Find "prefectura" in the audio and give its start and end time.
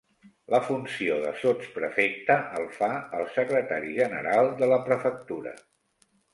4.91-5.57